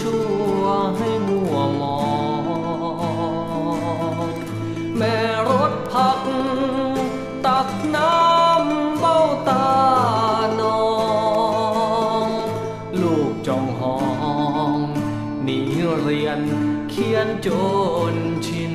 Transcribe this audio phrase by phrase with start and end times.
[0.00, 0.24] ชั่
[0.60, 0.64] ว
[0.98, 1.98] ให้มัวมอ
[4.28, 4.30] ง
[4.96, 6.20] แม่รถผัก
[7.46, 9.68] ตักน้ำเบ้าตา
[10.60, 10.84] นอ
[12.26, 12.28] ง
[13.00, 13.96] ลูกจองห้อ
[14.76, 14.78] ง
[15.44, 15.58] หนี
[16.00, 16.40] เรียน
[16.90, 17.48] เขียนจ
[18.14, 18.16] น
[18.46, 18.74] ชิน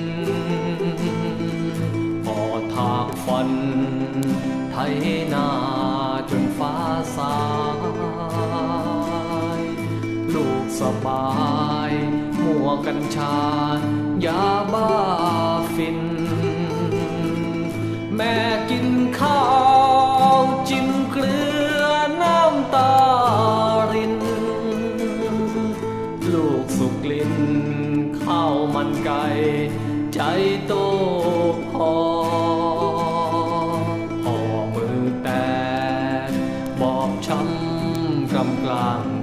[2.25, 2.39] พอ
[2.73, 3.49] ทากฟัน
[4.71, 4.95] ไทย
[5.33, 5.49] นา
[10.79, 11.27] สบา
[11.89, 11.91] ย
[12.43, 13.37] มัวกัญชา
[14.25, 14.91] ยาบ้า
[15.75, 15.99] ฟิน
[18.15, 18.35] แม่
[18.69, 18.87] กิน
[19.19, 19.43] ข้า
[20.37, 21.37] วจิ้มเกลื
[21.81, 21.85] อ
[22.21, 22.93] น้ำตา
[23.93, 24.15] ริน
[26.33, 27.33] ลูกสุกลิ้น
[28.23, 29.25] ข้าวมันไก่
[30.13, 30.19] ใจ
[30.67, 30.73] โต
[31.71, 31.93] พอ
[34.23, 34.37] พ่อ
[34.73, 35.29] มือแต
[36.29, 36.29] ก
[36.79, 39.18] บอบช้ำกำกลาง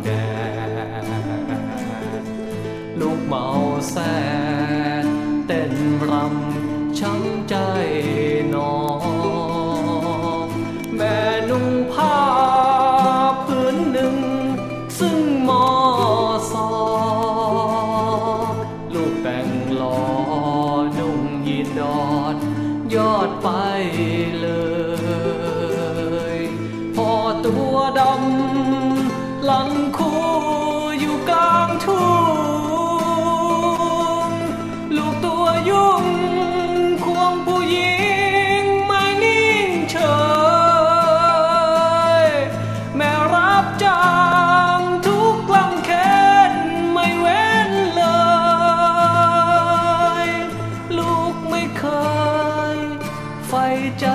[53.49, 53.67] ใฝ่
[54.01, 54.09] ใจ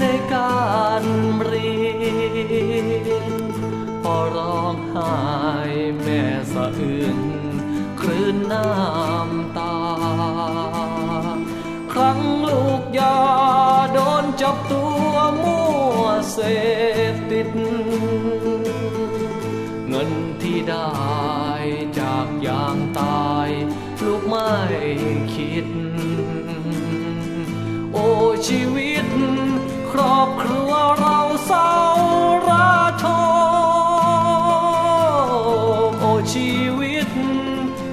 [0.00, 0.72] ในกา
[1.02, 1.04] ร
[1.44, 3.32] เรียน
[4.02, 5.12] พอร้องไห้
[6.02, 6.22] แม่
[6.52, 7.18] สะอื้น
[8.00, 9.78] คลื่นน้ำตา
[11.92, 13.18] ครั้งลูกยา
[13.92, 15.70] โดนจับตัวมั่
[16.00, 16.38] วเส
[17.12, 17.48] พติด
[19.88, 20.10] เงิน
[20.42, 20.92] ที่ได้
[21.98, 23.48] จากยางตาย
[24.04, 24.52] ลูกไม่
[25.34, 25.66] คิด
[28.48, 29.08] ชีวิต
[29.90, 31.72] ครอบครัวเราเศร้า
[32.48, 33.06] ระท
[35.88, 36.04] มโอ
[36.34, 37.08] ชีวิต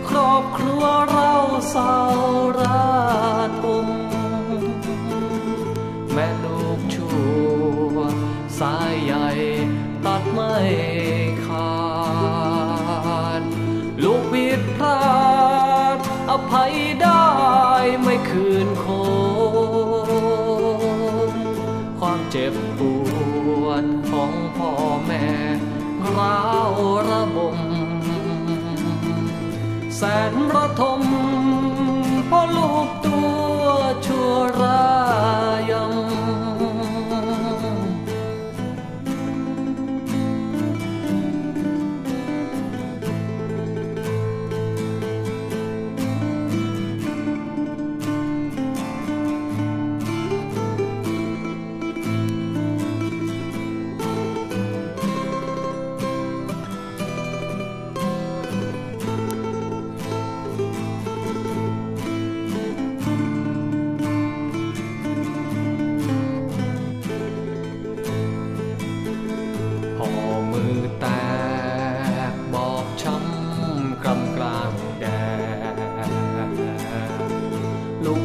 [0.08, 1.34] ครอบครัวเรา
[1.70, 1.98] เศร้า
[2.60, 2.88] ระ
[3.62, 3.88] ทม
[6.14, 7.20] แม่ลูกชั่
[7.94, 7.98] ว
[8.60, 9.28] สายใหญ่
[10.06, 10.56] ตัดไม่
[11.46, 11.80] ขา
[13.40, 13.42] ด
[14.04, 15.00] ลูกผิดพลา
[15.96, 15.98] ด
[16.30, 17.28] อภัยได้
[18.02, 19.89] ไม่คืนคงค
[22.32, 22.82] เจ็บป
[23.64, 24.72] วดของพ่อ
[25.06, 25.26] แม่
[26.18, 26.40] ร้า
[26.72, 26.74] ว
[27.10, 27.58] ระบม
[29.96, 30.02] แส
[30.32, 31.02] นระทม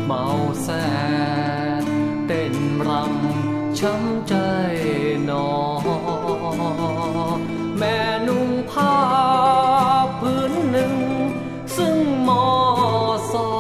[0.05, 0.27] เมา
[0.63, 0.69] แส
[1.83, 1.85] ด
[2.27, 2.55] เต้น
[2.89, 4.35] รำช้ำใจ
[5.31, 5.49] นอ
[7.79, 8.97] แม่นุ่งผ้า
[10.21, 10.95] พื้นหนึ่ง
[11.77, 11.97] ซึ่ง
[12.29, 12.47] มอ
[13.33, 13.51] ซอ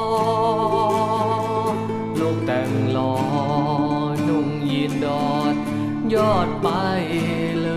[2.18, 3.14] ลูกแต่งหลอ
[4.28, 5.54] นุ่งยีนดอด
[6.14, 6.68] ยอดไป
[7.62, 7.70] เล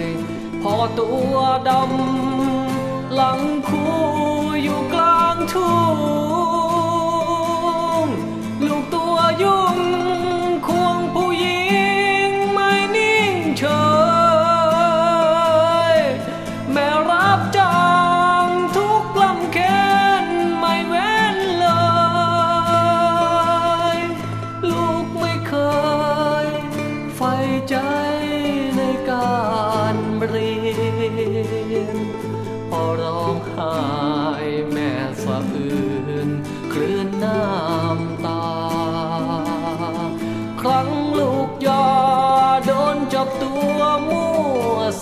[0.00, 0.02] ย
[0.62, 1.34] พอตัว
[1.68, 3.84] ดำหลังคู
[4.62, 6.53] อยู่กลางทุ่ง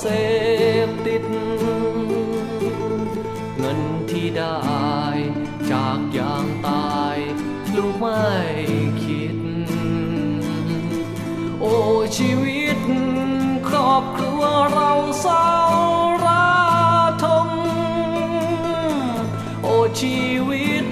[0.04, 0.10] เส
[0.86, 1.24] พติด
[3.58, 4.58] เงินที่ได้
[5.70, 7.18] จากยางตาย
[7.76, 8.26] ลูกไม่
[9.02, 9.38] คิด
[11.60, 11.74] โอ้
[12.16, 12.80] ชีวิต
[13.68, 15.48] ครอบครัวเราเศร้า
[16.26, 16.50] รา
[17.24, 17.48] ทม
[19.62, 20.88] โอ้ชีวิต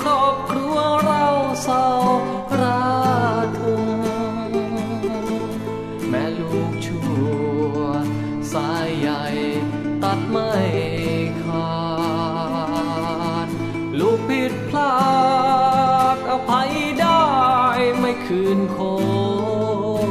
[0.00, 1.26] ครอบครัวเรา
[1.62, 1.86] เศร้า
[2.60, 2.84] รา
[3.58, 3.88] ทม
[6.08, 6.96] แม่ลูกชู
[8.52, 9.24] สายใหญ่
[10.02, 10.52] ตัดไม่
[11.42, 11.76] ขา
[13.46, 13.48] ด
[14.00, 14.96] ลูกผิดพลา
[16.16, 17.22] ดอภัยได้
[17.98, 18.78] ไม่คืนค
[20.02, 20.10] ง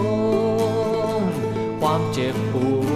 [1.80, 2.95] ความเจ็บปวด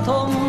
[0.00, 0.39] atom